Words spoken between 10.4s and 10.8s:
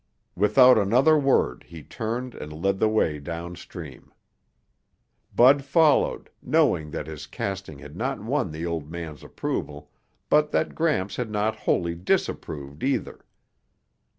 that